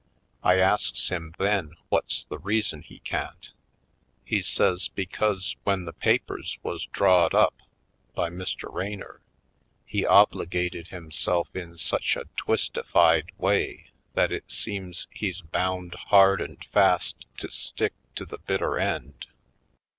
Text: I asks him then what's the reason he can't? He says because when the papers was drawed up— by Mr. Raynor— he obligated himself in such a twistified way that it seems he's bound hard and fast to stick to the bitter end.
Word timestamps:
I 0.41 0.55
asks 0.55 1.09
him 1.09 1.35
then 1.37 1.73
what's 1.89 2.23
the 2.23 2.39
reason 2.39 2.81
he 2.81 2.97
can't? 3.01 3.51
He 4.25 4.41
says 4.41 4.87
because 4.87 5.55
when 5.63 5.85
the 5.85 5.93
papers 5.93 6.57
was 6.63 6.87
drawed 6.87 7.35
up— 7.35 7.53
by 8.15 8.31
Mr. 8.31 8.73
Raynor— 8.73 9.21
he 9.85 10.03
obligated 10.03 10.87
himself 10.87 11.55
in 11.55 11.77
such 11.77 12.15
a 12.15 12.25
twistified 12.35 13.29
way 13.37 13.91
that 14.15 14.31
it 14.31 14.49
seems 14.51 15.07
he's 15.11 15.41
bound 15.41 15.93
hard 16.09 16.41
and 16.41 16.65
fast 16.71 17.27
to 17.37 17.51
stick 17.51 17.93
to 18.15 18.25
the 18.25 18.39
bitter 18.39 18.79
end. 18.79 19.27